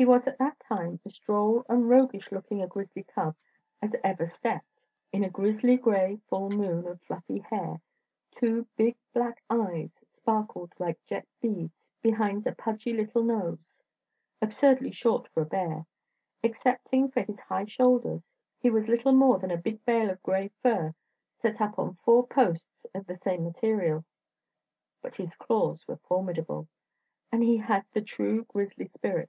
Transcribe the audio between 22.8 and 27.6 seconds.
of the same material. But his claws were formidable, and he